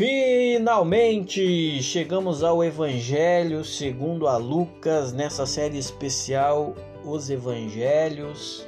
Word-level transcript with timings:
Finalmente 0.00 1.82
chegamos 1.82 2.42
ao 2.42 2.64
Evangelho 2.64 3.62
segundo 3.62 4.26
a 4.26 4.38
Lucas 4.38 5.12
nessa 5.12 5.44
série 5.44 5.76
especial 5.76 6.74
Os 7.04 7.28
Evangelhos 7.28 8.66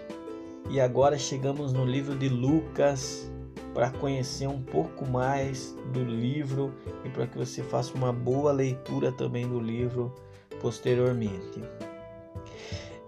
e 0.68 0.78
agora 0.78 1.16
chegamos 1.16 1.72
no 1.72 1.86
livro 1.86 2.14
de 2.14 2.28
Lucas 2.28 3.32
para 3.72 3.88
conhecer 3.92 4.46
um 4.46 4.60
pouco 4.60 5.08
mais 5.08 5.74
do 5.94 6.04
livro 6.04 6.70
e 7.02 7.08
para 7.08 7.26
que 7.26 7.38
você 7.38 7.62
faça 7.62 7.94
uma 7.94 8.12
boa 8.12 8.52
leitura 8.52 9.10
também 9.10 9.48
do 9.48 9.58
livro 9.58 10.14
posteriormente. 10.60 11.62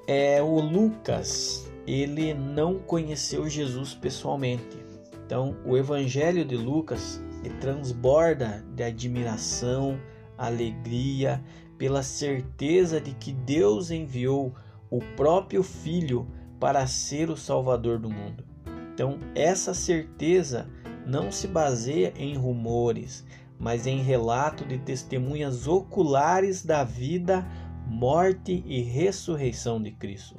É 0.07 0.43
o 0.43 0.61
Lucas, 0.61 1.71
ele 1.87 2.33
não 2.33 2.79
conheceu 2.79 3.47
Jesus 3.51 3.93
pessoalmente. 3.93 4.79
Então, 5.27 5.55
o 5.67 5.77
Evangelho 5.77 6.43
de 6.43 6.57
Lucas 6.57 7.21
e 7.45 7.51
transborda 7.61 8.65
de 8.75 8.83
admiração, 8.83 9.99
alegria, 10.37 11.43
pela 11.79 12.03
certeza 12.03 13.01
de 13.01 13.13
que 13.15 13.33
Deus 13.33 13.91
enviou 13.91 14.55
o 14.91 15.01
próprio 15.17 15.63
Filho 15.63 16.27
para 16.59 16.87
ser 16.87 17.31
o 17.31 17.37
Salvador 17.37 17.99
do 17.99 18.09
mundo. 18.09 18.45
Então, 18.93 19.19
essa 19.35 19.75
certeza 19.75 20.69
não 21.07 21.31
se 21.31 21.47
baseia 21.47 22.13
em 22.17 22.37
rumores, 22.37 23.27
mas 23.59 23.87
em 23.87 24.01
relato 24.03 24.65
de 24.65 24.79
testemunhas 24.79 25.67
oculares 25.67 26.65
da 26.65 26.85
vida, 26.85 27.47
morte 27.87 28.63
e 28.67 28.81
ressurreição 28.81 29.83
de 29.83 29.91
Cristo, 29.91 30.37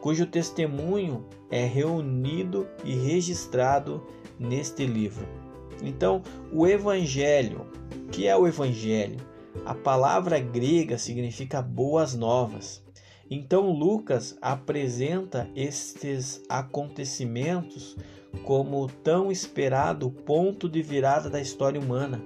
cujo 0.00 0.26
testemunho 0.26 1.26
é 1.50 1.64
reunido 1.64 2.68
e 2.84 2.94
registrado 2.94 4.06
neste 4.38 4.86
livro. 4.86 5.26
Então, 5.82 6.22
o 6.52 6.66
evangelho, 6.66 7.66
que 8.10 8.26
é 8.26 8.36
o 8.36 8.46
evangelho? 8.46 9.18
A 9.64 9.74
palavra 9.74 10.38
grega 10.38 10.98
significa 10.98 11.60
boas 11.62 12.14
novas. 12.14 12.82
Então, 13.30 13.70
Lucas 13.70 14.36
apresenta 14.40 15.48
estes 15.54 16.42
acontecimentos 16.48 17.96
como 18.44 18.82
o 18.82 18.88
tão 18.88 19.30
esperado 19.30 20.10
ponto 20.10 20.68
de 20.68 20.82
virada 20.82 21.28
da 21.28 21.40
história 21.40 21.80
humana, 21.80 22.22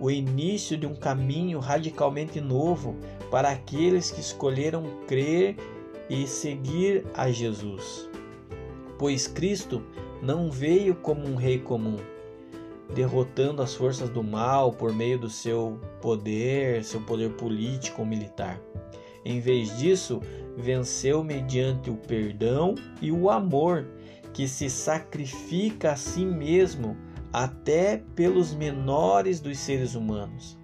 o 0.00 0.10
início 0.10 0.76
de 0.76 0.86
um 0.86 0.94
caminho 0.94 1.58
radicalmente 1.58 2.40
novo 2.40 2.96
para 3.30 3.50
aqueles 3.50 4.10
que 4.10 4.20
escolheram 4.20 4.84
crer 5.06 5.56
e 6.08 6.26
seguir 6.26 7.04
a 7.14 7.30
Jesus. 7.30 8.08
Pois 8.98 9.26
Cristo 9.26 9.82
não 10.22 10.50
veio 10.50 10.94
como 10.94 11.26
um 11.26 11.36
rei 11.36 11.58
comum, 11.58 11.96
derrotando 12.94 13.62
as 13.62 13.74
forças 13.74 14.08
do 14.08 14.22
mal 14.22 14.72
por 14.72 14.92
meio 14.92 15.18
do 15.18 15.28
seu 15.28 15.80
poder, 16.00 16.82
seu 16.84 17.00
poder 17.02 17.30
político 17.34 18.02
ou 18.02 18.06
militar. 18.06 18.60
Em 19.24 19.40
vez 19.40 19.76
disso, 19.78 20.20
venceu 20.56 21.22
mediante 21.22 21.90
o 21.90 21.96
perdão 21.96 22.74
e 23.00 23.12
o 23.12 23.30
amor, 23.30 23.86
que 24.32 24.46
se 24.46 24.70
sacrifica 24.70 25.92
a 25.92 25.96
si 25.96 26.24
mesmo 26.24 26.96
até 27.32 28.02
pelos 28.14 28.54
menores 28.54 29.40
dos 29.40 29.58
seres 29.58 29.94
humanos. 29.94 30.58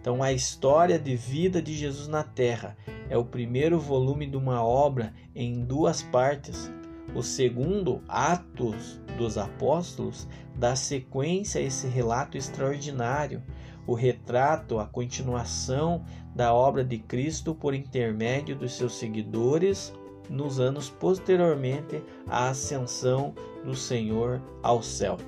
Então, 0.00 0.22
a 0.22 0.32
história 0.32 0.98
de 0.98 1.16
vida 1.16 1.62
de 1.62 1.74
Jesus 1.74 2.08
na 2.08 2.22
Terra 2.22 2.76
é 3.08 3.16
o 3.16 3.24
primeiro 3.24 3.78
volume 3.78 4.26
de 4.26 4.36
uma 4.36 4.62
obra 4.62 5.14
em 5.34 5.64
duas 5.64 6.02
partes, 6.02 6.70
o 7.12 7.22
segundo, 7.22 8.02
Atos 8.08 9.00
dos 9.16 9.36
Apóstolos, 9.36 10.28
dá 10.56 10.76
sequência 10.76 11.60
a 11.60 11.64
esse 11.64 11.86
relato 11.86 12.36
extraordinário, 12.36 13.42
o 13.86 13.94
retrato, 13.94 14.78
a 14.78 14.86
continuação 14.86 16.04
da 16.34 16.54
obra 16.54 16.84
de 16.84 16.98
Cristo 16.98 17.54
por 17.54 17.74
intermédio 17.74 18.56
dos 18.56 18.72
seus 18.72 18.94
seguidores 18.94 19.92
nos 20.28 20.58
anos 20.58 20.88
posteriormente 20.88 22.02
à 22.26 22.48
ascensão 22.48 23.34
do 23.64 23.74
Senhor 23.74 24.40
ao 24.62 24.82
céu. 24.82 25.18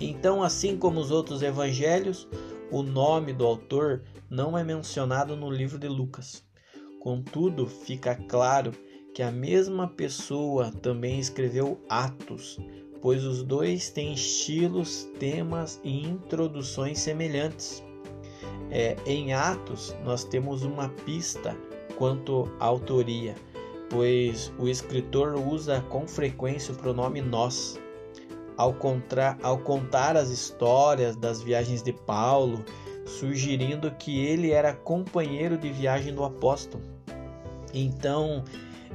Então, 0.00 0.42
assim 0.42 0.76
como 0.76 1.00
os 1.00 1.10
outros 1.10 1.42
evangelhos, 1.42 2.28
o 2.70 2.82
nome 2.82 3.32
do 3.32 3.44
autor 3.44 4.02
não 4.30 4.56
é 4.56 4.62
mencionado 4.62 5.36
no 5.36 5.50
livro 5.50 5.78
de 5.78 5.88
Lucas. 5.88 6.44
Contudo, 7.00 7.66
fica 7.66 8.14
claro 8.14 8.72
que 8.72 8.87
a 9.22 9.30
mesma 9.30 9.88
pessoa 9.88 10.70
também 10.70 11.18
escreveu 11.18 11.80
Atos, 11.88 12.58
pois 13.00 13.24
os 13.24 13.42
dois 13.42 13.90
têm 13.90 14.12
estilos, 14.12 15.08
temas 15.18 15.80
e 15.82 16.02
introduções 16.02 16.98
semelhantes. 16.98 17.82
É, 18.70 18.96
em 19.06 19.32
Atos, 19.32 19.96
nós 20.04 20.24
temos 20.24 20.62
uma 20.62 20.88
pista 20.88 21.56
quanto 21.96 22.50
à 22.60 22.66
autoria, 22.66 23.34
pois 23.90 24.52
o 24.58 24.68
escritor 24.68 25.34
usa 25.34 25.80
com 25.88 26.06
frequência 26.06 26.74
o 26.74 26.76
pronome 26.76 27.20
nós. 27.20 27.78
Ao, 28.56 28.74
contra, 28.74 29.38
ao 29.40 29.58
contar 29.58 30.16
as 30.16 30.30
histórias 30.30 31.14
das 31.14 31.40
viagens 31.40 31.80
de 31.80 31.92
Paulo, 31.92 32.64
sugerindo 33.06 33.90
que 33.92 34.18
ele 34.26 34.50
era 34.50 34.74
companheiro 34.74 35.56
de 35.56 35.70
viagem 35.70 36.12
do 36.12 36.24
apóstolo. 36.24 36.82
Então, 37.72 38.44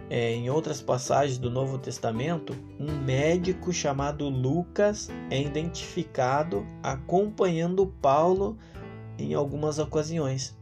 é, 0.10 0.34
em 0.34 0.50
outras 0.50 0.82
passagens 0.82 1.38
do 1.38 1.50
Novo 1.50 1.78
Testamento, 1.78 2.56
um 2.80 2.92
médico 3.04 3.72
chamado 3.74 4.30
Lucas 4.30 5.10
é 5.30 5.42
identificado 5.42 6.66
acompanhando 6.82 7.88
Paulo 8.02 8.58
em 9.18 9.34
algumas 9.34 9.80
ocasiões. 9.80 10.58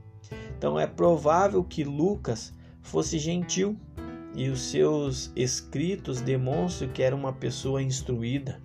Então 0.58 0.80
é 0.80 0.88
provável 0.88 1.64
que 1.64 1.84
Lucas 1.84 2.54
fosse 2.82 3.18
gentil 3.18 3.78
e 4.36 4.50
os 4.50 4.62
seus 4.62 5.32
escritos 5.36 6.22
demonstram 6.22 6.90
que 6.90 7.04
era 7.04 7.16
uma 7.16 7.34
pessoa 7.34 7.82
instruída. 7.82 8.62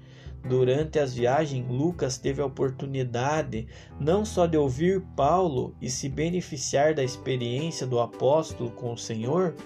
Durante 0.49 1.01
as 1.01 1.13
viagens, 1.13 1.67
Lucas 1.69 2.19
teve 2.19 2.41
a 2.41 2.47
oportunidade 2.47 3.67
não 3.99 4.25
só 4.25 4.47
de 4.47 4.57
ouvir 4.57 5.01
Paulo 5.17 5.75
e 5.81 5.91
se 5.91 6.09
beneficiar 6.09 6.95
da 6.95 7.03
experiência 7.03 7.85
do 7.85 7.99
apóstolo 7.99 8.71
com 8.71 8.93
o 8.93 8.99
Senhor, 8.99 9.57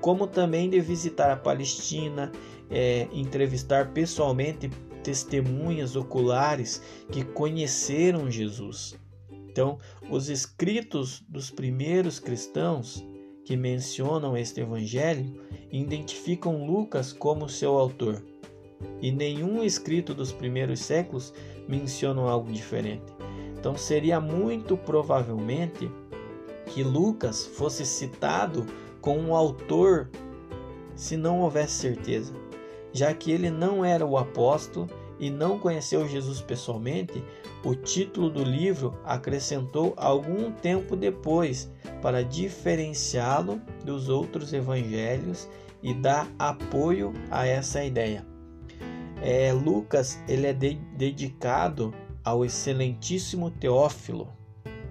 como 0.00 0.26
também 0.26 0.68
de 0.68 0.80
visitar 0.80 1.30
a 1.30 1.36
Palestina, 1.36 2.32
é, 2.70 3.08
entrevistar 3.12 3.92
pessoalmente 3.92 4.70
testemunhas 5.02 5.96
oculares 5.96 6.82
que 7.10 7.24
conheceram 7.24 8.30
Jesus. 8.30 8.98
Então, 9.30 9.78
os 10.10 10.28
escritos 10.28 11.24
dos 11.28 11.50
primeiros 11.50 12.20
cristãos 12.20 13.04
que 13.44 13.56
mencionam 13.56 14.36
este 14.36 14.60
evangelho 14.60 15.42
identificam 15.72 16.66
Lucas 16.66 17.12
como 17.12 17.48
seu 17.48 17.78
autor. 17.78 18.22
E 19.00 19.10
nenhum 19.10 19.64
escrito 19.64 20.14
dos 20.14 20.32
primeiros 20.32 20.80
séculos 20.80 21.32
menciona 21.66 22.20
algo 22.22 22.52
diferente. 22.52 23.12
Então, 23.58 23.76
seria 23.76 24.20
muito 24.20 24.76
provavelmente 24.76 25.90
que 26.66 26.82
Lucas 26.82 27.46
fosse 27.46 27.84
citado 27.84 28.66
com 29.08 29.16
um 29.16 29.34
autor 29.34 30.10
se 30.94 31.16
não 31.16 31.40
houvesse 31.40 31.72
certeza, 31.72 32.34
já 32.92 33.14
que 33.14 33.32
ele 33.32 33.50
não 33.50 33.82
era 33.82 34.04
o 34.04 34.18
apóstolo 34.18 34.86
e 35.18 35.30
não 35.30 35.58
conheceu 35.58 36.06
Jesus 36.06 36.42
pessoalmente, 36.42 37.24
o 37.64 37.74
título 37.74 38.28
do 38.28 38.44
livro 38.44 39.00
acrescentou 39.06 39.94
algum 39.96 40.52
tempo 40.52 40.94
depois 40.94 41.72
para 42.02 42.22
diferenciá-lo 42.22 43.62
dos 43.82 44.10
outros 44.10 44.52
evangelhos 44.52 45.48
e 45.82 45.94
dar 45.94 46.30
apoio 46.38 47.14
a 47.30 47.46
essa 47.46 47.82
ideia. 47.82 48.26
É, 49.22 49.54
Lucas 49.54 50.22
ele 50.28 50.48
é 50.48 50.52
de, 50.52 50.74
dedicado 50.98 51.94
ao 52.22 52.44
excelentíssimo 52.44 53.50
Teófilo, 53.52 54.28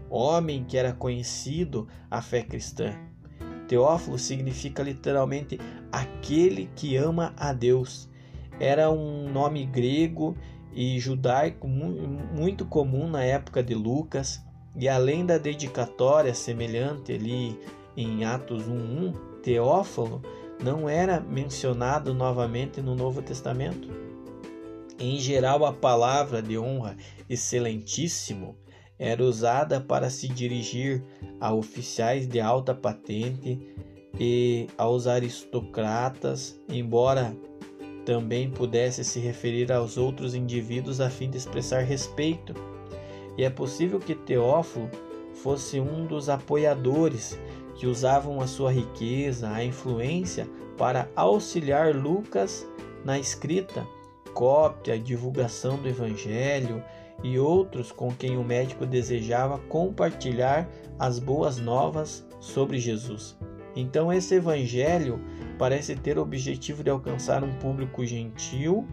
homem 0.10 0.64
que 0.64 0.76
era 0.76 0.92
conhecido 0.92 1.88
à 2.10 2.20
fé 2.20 2.42
cristã. 2.42 3.07
Teófilo 3.68 4.18
significa 4.18 4.82
literalmente 4.82 5.60
aquele 5.92 6.70
que 6.76 6.96
ama 6.96 7.34
a 7.38 7.52
Deus. 7.54 8.10
Era 8.60 8.90
um 8.90 9.30
nome 9.32 9.66
grego 9.66 10.36
e 10.74 11.00
judaico 11.00 11.68
muito 11.68 12.66
comum 12.66 13.08
na 13.10 13.24
época 13.24 13.62
de 13.64 13.74
Lucas, 13.76 14.42
e 14.76 14.88
além 14.88 15.26
da 15.26 15.38
dedicatória 15.38 16.34
semelhante 16.34 17.12
ali 17.12 17.60
em 17.96 18.24
Atos 18.24 18.64
1:1, 18.64 19.14
Teófilo 19.42 20.22
não 20.64 20.88
era 20.88 21.20
mencionado 21.20 22.14
novamente 22.14 22.82
no 22.82 22.96
Novo 22.96 23.22
Testamento. 23.22 23.90
Em 25.00 25.20
geral, 25.20 25.66
a 25.66 25.74
palavra 25.74 26.42
de 26.42 26.58
honra 26.58 26.98
excelentíssimo 27.30 28.56
era 29.00 29.24
usada 29.24 29.80
para 29.80 30.10
se 30.10 30.28
dirigir 30.28 31.04
a 31.40 31.54
oficiais 31.54 32.28
de 32.28 32.40
alta 32.40 32.74
patente 32.74 33.60
e 34.20 34.68
aos 34.78 35.06
aristocratas, 35.06 36.60
embora 36.68 37.36
também 38.06 38.50
pudesse 38.50 39.04
se 39.04 39.20
referir 39.20 39.72
aos 39.72 39.98
outros 39.98 40.34
indivíduos 40.34 41.00
a 41.02 41.10
fim 41.10 41.30
de 41.30 41.38
expressar 41.38 41.82
respeito. 41.82 42.54
E 43.38 43.44
é 43.44 43.50
possível 43.50 44.00
que 44.00 44.16
Teófilo 44.16 44.90
fosse 45.34 45.80
um 45.80 46.08
dos 46.08 46.30
apoiadores 46.30 47.38
que 47.76 47.86
usavam 47.86 48.42
a 48.42 48.48
sua 48.48 48.72
riqueza, 48.72 49.52
a 49.52 49.64
influência 49.64 50.48
para 50.78 51.10
auxiliar 51.16 51.94
Lucas 51.94 52.66
na 53.06 53.20
escrita, 53.20 53.86
cópia, 54.34 54.98
divulgação 54.98 55.78
do 55.78 55.88
evangelho 55.88 56.84
e 57.24 57.40
outros 57.40 57.92
com 57.92 58.12
quem 58.12 58.38
o 58.38 58.44
médico 58.44 58.86
desejava 58.86 59.58
compartilhar 59.58 60.70
as 61.00 61.20
boas 61.20 61.58
novas 61.58 62.26
sobre 62.40 62.80
Jesus. 62.80 63.38
Então 63.76 64.12
esse 64.12 64.36
evangelho 64.36 65.20
parece 65.58 65.96
ter 65.96 66.18
o 66.18 66.22
objetivo 66.22 66.84
de 66.84 66.90
alcançar 66.90 67.44
um 67.44 67.54
público 67.60 68.06
gentil 68.06 68.88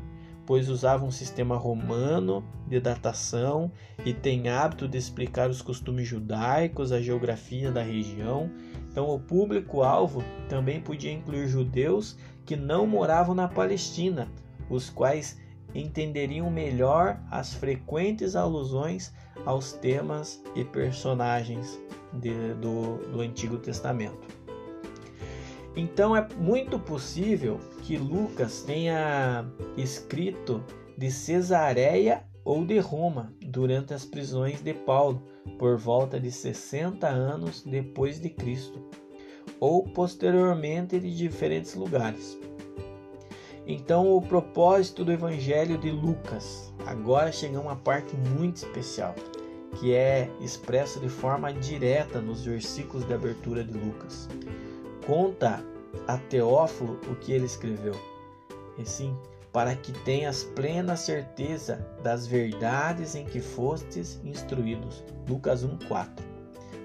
pois 0.46 0.68
usava 0.68 1.04
um 1.04 1.10
sistema 1.10 1.56
romano 1.56 2.44
de 2.68 2.80
datação 2.80 3.70
e 4.04 4.12
tem 4.12 4.48
hábito 4.48 4.86
de 4.86 4.98
explicar 4.98 5.48
os 5.48 5.62
costumes 5.62 6.06
judaicos, 6.06 6.92
a 6.92 7.00
geografia 7.00 7.70
da 7.70 7.82
região. 7.82 8.50
Então, 8.90 9.08
o 9.08 9.18
público-alvo 9.18 10.22
também 10.48 10.80
podia 10.80 11.12
incluir 11.12 11.48
judeus 11.48 12.16
que 12.44 12.56
não 12.56 12.86
moravam 12.86 13.34
na 13.34 13.48
Palestina, 13.48 14.28
os 14.68 14.90
quais 14.90 15.40
entenderiam 15.74 16.50
melhor 16.50 17.20
as 17.30 17.54
frequentes 17.54 18.36
alusões 18.36 19.12
aos 19.44 19.72
temas 19.72 20.42
e 20.54 20.64
personagens 20.64 21.78
de, 22.12 22.54
do, 22.54 22.98
do 23.10 23.20
Antigo 23.20 23.58
Testamento. 23.58 24.44
Então 25.76 26.16
é 26.16 26.26
muito 26.36 26.78
possível 26.78 27.58
que 27.82 27.96
Lucas 27.96 28.62
tenha 28.62 29.44
escrito 29.76 30.62
de 30.96 31.10
Cesareia 31.10 32.24
ou 32.44 32.64
de 32.64 32.78
Roma 32.78 33.32
durante 33.42 33.92
as 33.92 34.04
prisões 34.04 34.60
de 34.62 34.72
Paulo, 34.72 35.22
por 35.58 35.76
volta 35.76 36.20
de 36.20 36.30
60 36.30 37.08
anos 37.08 37.62
depois 37.62 38.20
de 38.20 38.30
Cristo, 38.30 38.80
ou 39.58 39.82
posteriormente 39.82 41.00
de 41.00 41.16
diferentes 41.16 41.74
lugares. 41.74 42.38
Então, 43.66 44.14
o 44.14 44.20
propósito 44.20 45.04
do 45.04 45.12
Evangelho 45.12 45.78
de 45.78 45.90
Lucas. 45.90 46.72
Agora 46.86 47.32
chega 47.32 47.58
uma 47.58 47.76
parte 47.76 48.14
muito 48.16 48.56
especial, 48.56 49.14
que 49.76 49.94
é 49.94 50.30
expressa 50.40 51.00
de 51.00 51.08
forma 51.08 51.52
direta 51.52 52.20
nos 52.20 52.44
versículos 52.44 53.06
de 53.06 53.14
abertura 53.14 53.64
de 53.64 53.72
Lucas 53.72 54.28
conta 55.06 55.64
a 56.06 56.16
Teófilo 56.16 56.98
o 57.10 57.14
que 57.16 57.32
ele 57.32 57.46
escreveu. 57.46 57.94
E 58.78 58.84
sim, 58.84 59.16
para 59.52 59.74
que 59.76 59.92
tenhas 59.92 60.42
plena 60.42 60.96
certeza 60.96 61.86
das 62.02 62.26
verdades 62.26 63.14
em 63.14 63.24
que 63.24 63.40
fostes 63.40 64.20
instruídos. 64.24 65.04
Lucas 65.28 65.64
1:4. 65.64 66.08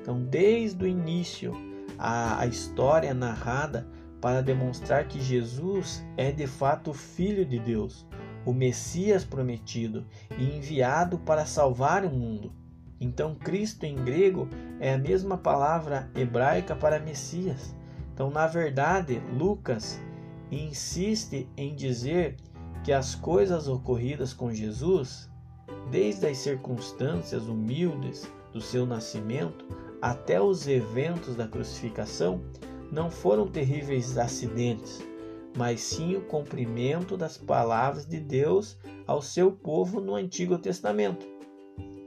Então, 0.02 0.22
desde 0.24 0.84
o 0.84 0.88
início, 0.88 1.54
a, 1.98 2.42
a 2.42 2.46
história 2.46 3.14
narrada 3.14 3.88
para 4.22 4.42
demonstrar 4.42 5.08
que 5.08 5.22
Jesus 5.22 6.06
é 6.18 6.32
de 6.32 6.48
fato 6.48 6.92
o 6.92 6.94
Filho 6.94 7.46
de 7.46 7.60
Deus, 7.60 8.06
o 8.46 8.54
Messias 8.54 9.24
prometido 9.24 10.06
e 10.38 10.58
enviado 10.58 11.20
para 11.20 11.46
salvar 11.46 12.06
o 12.06 12.10
mundo. 12.10 12.52
Então, 13.00 13.34
Cristo 13.36 13.86
em 13.86 13.96
grego 13.96 14.50
é 14.80 14.94
a 14.94 14.98
mesma 14.98 15.38
palavra 15.38 16.10
hebraica 16.16 16.76
para 16.76 17.00
Messias. 17.00 17.74
Então, 18.14 18.30
na 18.30 18.46
verdade, 18.46 19.22
Lucas 19.38 20.02
insiste 20.52 21.48
em 21.56 21.74
dizer 21.76 22.36
que 22.84 22.92
as 22.92 23.16
coisas 23.16 23.68
ocorridas 23.68 24.34
com 24.34 24.54
Jesus, 24.54 25.30
desde 25.90 26.28
as 26.28 26.38
circunstâncias 26.38 27.44
humildes 27.44 28.30
do 28.52 28.60
seu 28.60 28.86
nascimento 28.86 29.66
até 30.02 30.42
os 30.42 30.68
eventos 30.68 31.36
da 31.36 31.48
crucificação, 31.48 32.42
não 32.92 33.10
foram 33.10 33.48
terríveis 33.48 34.18
acidentes, 34.18 35.02
mas 35.58 35.82
sim 35.82 36.16
o 36.16 36.22
cumprimento 36.22 37.18
das 37.18 37.38
palavras 37.38 38.06
de 38.06 38.20
Deus 38.20 38.78
ao 39.06 39.22
seu 39.22 39.52
povo 39.52 40.00
no 40.00 40.16
Antigo 40.16 40.58
Testamento. 40.58 41.28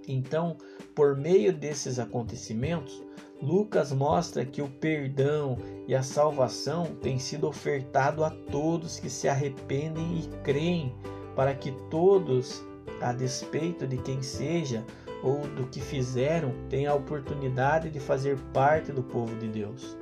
Então, 0.06 0.56
por 0.94 1.16
meio 1.16 1.52
desses 1.52 1.98
acontecimentos, 1.98 3.02
Lucas 3.40 3.92
mostra 3.92 4.44
que 4.44 4.62
o 4.62 4.68
perdão 4.68 5.58
e 5.88 5.94
a 5.94 6.02
salvação 6.02 6.94
têm 7.00 7.18
sido 7.18 7.48
ofertado 7.48 8.24
a 8.24 8.30
todos 8.30 9.00
que 9.00 9.10
se 9.10 9.28
arrependem 9.28 10.20
e 10.20 10.28
creem, 10.44 10.94
para 11.34 11.54
que 11.54 11.72
todos, 11.90 12.64
a 13.00 13.12
despeito 13.12 13.86
de 13.86 13.96
quem 13.98 14.22
seja 14.22 14.84
ou 15.24 15.40
do 15.40 15.66
que 15.66 15.80
fizeram, 15.80 16.52
tenham 16.68 16.92
a 16.92 16.96
oportunidade 16.96 17.90
de 17.90 17.98
fazer 17.98 18.38
parte 18.52 18.92
do 18.92 19.02
povo 19.02 19.34
de 19.36 19.48
Deus. 19.48 19.96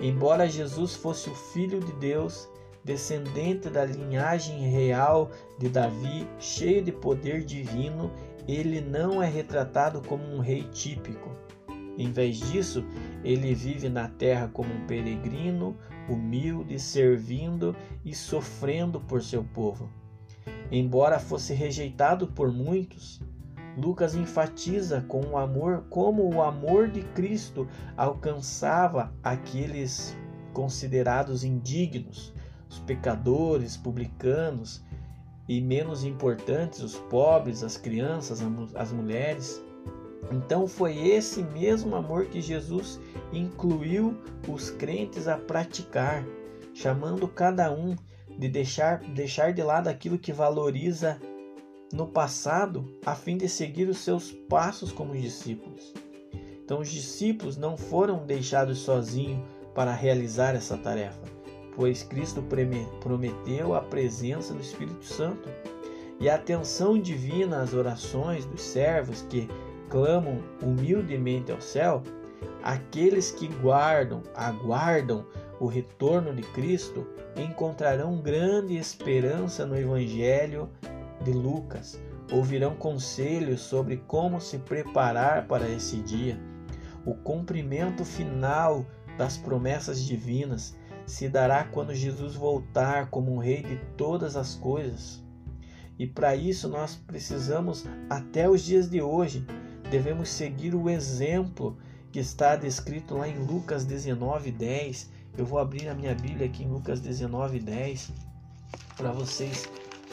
Embora 0.00 0.48
Jesus 0.48 0.94
fosse 0.94 1.28
o 1.28 1.34
Filho 1.34 1.80
de 1.80 1.92
Deus, 1.94 2.48
descendente 2.84 3.68
da 3.68 3.84
linhagem 3.84 4.70
real 4.70 5.30
de 5.58 5.68
Davi, 5.68 6.26
cheio 6.38 6.82
de 6.82 6.92
poder 6.92 7.44
divino, 7.44 8.10
ele 8.46 8.80
não 8.80 9.22
é 9.22 9.28
retratado 9.28 10.00
como 10.00 10.24
um 10.24 10.38
rei 10.38 10.62
típico. 10.72 11.30
Em 11.98 12.12
vez 12.12 12.38
disso, 12.38 12.84
ele 13.24 13.52
vive 13.54 13.88
na 13.88 14.08
terra 14.08 14.48
como 14.48 14.72
um 14.72 14.86
peregrino, 14.86 15.76
humilde, 16.08 16.78
servindo 16.78 17.74
e 18.04 18.14
sofrendo 18.14 19.00
por 19.00 19.20
seu 19.20 19.42
povo. 19.42 19.90
Embora 20.70 21.18
fosse 21.18 21.52
rejeitado 21.52 22.28
por 22.28 22.52
muitos, 22.52 23.20
Lucas 23.78 24.16
enfatiza 24.16 25.04
com 25.06 25.20
o 25.20 25.38
amor 25.38 25.84
como 25.88 26.34
o 26.34 26.42
amor 26.42 26.88
de 26.88 27.02
Cristo 27.02 27.68
alcançava 27.96 29.12
aqueles 29.22 30.16
considerados 30.52 31.44
indignos, 31.44 32.34
os 32.68 32.80
pecadores, 32.80 33.76
publicanos 33.76 34.84
e 35.48 35.60
menos 35.60 36.02
importantes, 36.02 36.80
os 36.80 36.96
pobres, 36.96 37.62
as 37.62 37.76
crianças, 37.76 38.40
as 38.74 38.92
mulheres. 38.92 39.62
Então 40.32 40.66
foi 40.66 40.98
esse 40.98 41.42
mesmo 41.44 41.94
amor 41.94 42.26
que 42.26 42.40
Jesus 42.40 43.00
incluiu 43.32 44.20
os 44.48 44.70
crentes 44.70 45.28
a 45.28 45.36
praticar, 45.38 46.24
chamando 46.74 47.28
cada 47.28 47.70
um 47.70 47.94
de 48.36 48.48
deixar, 48.48 48.98
deixar 48.98 49.52
de 49.52 49.62
lado 49.62 49.86
aquilo 49.86 50.18
que 50.18 50.32
valoriza 50.32 51.20
no 51.92 52.06
passado, 52.06 52.84
a 53.04 53.14
fim 53.14 53.36
de 53.36 53.48
seguir 53.48 53.88
os 53.88 53.98
seus 53.98 54.30
passos 54.30 54.92
como 54.92 55.16
discípulos. 55.16 55.92
Então 56.64 56.80
os 56.80 56.90
discípulos 56.90 57.56
não 57.56 57.76
foram 57.76 58.26
deixados 58.26 58.78
sozinhos 58.78 59.42
para 59.74 59.94
realizar 59.94 60.54
essa 60.54 60.76
tarefa, 60.76 61.22
pois 61.74 62.02
Cristo 62.02 62.44
prometeu 63.00 63.74
a 63.74 63.80
presença 63.80 64.52
do 64.52 64.60
Espírito 64.60 65.04
Santo 65.04 65.48
e 66.20 66.28
a 66.28 66.34
atenção 66.34 67.00
divina 67.00 67.62
às 67.62 67.72
orações 67.72 68.44
dos 68.44 68.60
servos 68.60 69.22
que 69.30 69.48
clamam 69.88 70.42
humildemente 70.62 71.50
ao 71.50 71.60
céu, 71.60 72.02
aqueles 72.62 73.30
que 73.30 73.48
guardam, 73.48 74.22
aguardam 74.34 75.24
o 75.60 75.66
retorno 75.66 76.34
de 76.34 76.42
Cristo, 76.42 77.06
encontrarão 77.36 78.20
grande 78.20 78.76
esperança 78.76 79.64
no 79.64 79.78
Evangelho 79.78 80.68
de 81.22 81.32
Lucas. 81.32 82.00
Ouvirão 82.30 82.74
conselhos 82.74 83.60
sobre 83.60 83.98
como 84.06 84.40
se 84.40 84.58
preparar 84.58 85.46
para 85.46 85.68
esse 85.68 85.96
dia. 85.98 86.38
O 87.04 87.14
cumprimento 87.14 88.04
final 88.04 88.84
das 89.16 89.36
promessas 89.36 90.04
divinas 90.04 90.76
se 91.06 91.28
dará 91.28 91.64
quando 91.64 91.94
Jesus 91.94 92.34
voltar 92.34 93.08
como 93.10 93.34
um 93.34 93.38
rei 93.38 93.62
de 93.62 93.76
todas 93.96 94.36
as 94.36 94.54
coisas. 94.54 95.24
E 95.98 96.06
para 96.06 96.36
isso 96.36 96.68
nós 96.68 96.94
precisamos, 96.94 97.86
até 98.08 98.48
os 98.48 98.62
dias 98.62 98.88
de 98.88 99.00
hoje, 99.00 99.44
devemos 99.90 100.28
seguir 100.28 100.74
o 100.74 100.88
exemplo 100.88 101.78
que 102.12 102.20
está 102.20 102.56
descrito 102.56 103.16
lá 103.16 103.26
em 103.26 103.38
Lucas 103.38 103.84
19, 103.84 104.52
10. 104.52 105.10
Eu 105.36 105.46
vou 105.46 105.58
abrir 105.58 105.88
a 105.88 105.94
minha 105.94 106.14
Bíblia 106.14 106.46
aqui 106.46 106.64
em 106.64 106.68
Lucas 106.68 107.00
19, 107.00 107.58
10 107.58 108.12
para 108.96 109.12
vocês 109.12 109.68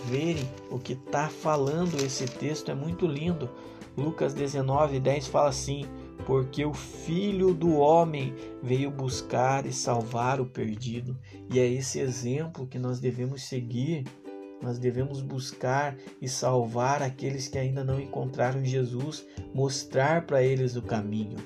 verem 0.05 0.47
o 0.69 0.77
que 0.77 0.93
está 0.93 1.29
falando 1.29 2.03
esse 2.03 2.25
texto. 2.25 2.69
É 2.69 2.75
muito 2.75 3.05
lindo. 3.07 3.49
Lucas 3.97 4.33
19, 4.33 4.99
10 4.99 5.27
fala 5.27 5.49
assim: 5.49 5.85
Porque 6.25 6.65
o 6.65 6.73
Filho 6.73 7.53
do 7.53 7.75
Homem 7.75 8.33
veio 8.61 8.91
buscar 8.91 9.65
e 9.65 9.73
salvar 9.73 10.41
o 10.41 10.45
perdido. 10.45 11.17
E 11.51 11.59
é 11.59 11.67
esse 11.67 11.99
exemplo 11.99 12.67
que 12.67 12.77
nós 12.79 12.99
devemos 12.99 13.43
seguir 13.43 14.05
nós 14.61 14.79
devemos 14.79 15.21
buscar 15.21 15.95
e 16.21 16.27
salvar 16.27 17.03
aqueles 17.03 17.47
que 17.47 17.57
ainda 17.57 17.83
não 17.83 17.99
encontraram 17.99 18.63
Jesus, 18.63 19.25
mostrar 19.53 20.25
para 20.25 20.41
eles 20.41 20.75
o 20.75 20.81
caminho. 20.81 21.37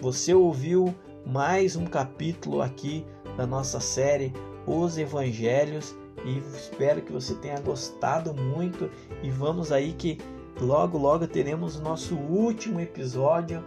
Você 0.00 0.34
ouviu 0.34 0.94
mais 1.24 1.76
um 1.76 1.86
capítulo 1.86 2.60
aqui 2.60 3.06
da 3.36 3.46
nossa 3.46 3.80
série 3.80 4.32
Os 4.66 4.98
Evangelhos 4.98 5.94
e 6.24 6.38
espero 6.38 7.02
que 7.02 7.12
você 7.12 7.34
tenha 7.34 7.60
gostado 7.60 8.34
muito 8.34 8.90
e 9.22 9.30
vamos 9.30 9.72
aí 9.72 9.92
que 9.92 10.18
logo, 10.60 10.98
logo 10.98 11.26
teremos 11.26 11.76
o 11.76 11.82
nosso 11.82 12.16
último 12.16 12.80
episódio 12.80 13.62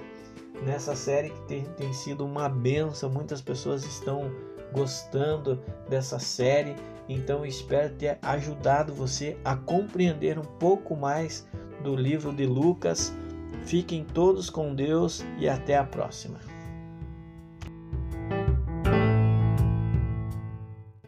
nessa 0.63 0.96
série 0.96 1.29
que 1.29 1.41
tem, 1.41 1.63
tem 1.77 1.93
sido 1.93 2.25
uma 2.25 2.48
benção. 2.48 3.10
Muitas 3.10 3.41
pessoas 3.41 3.84
estão 3.86 4.31
gostando 4.72 5.60
dessa 5.89 6.20
série, 6.20 6.75
então 7.10 7.46
espero 7.46 7.93
ter 7.96 8.17
ajudado 8.22 8.93
você 8.93 9.38
a 9.43 9.55
compreender 9.55 10.39
um 10.39 10.46
pouco 10.46 10.96
mais 10.96 11.48
do 11.84 11.96
livro 11.96 12.31
de 12.31 12.46
Lucas. 12.46 13.13
Fiquem 13.65 14.03
todos 14.03 14.50
com 14.50 14.74
Deus 14.74 15.24
e 15.38 15.48
até 15.48 15.77
a 15.77 15.84
próxima. 15.84 16.50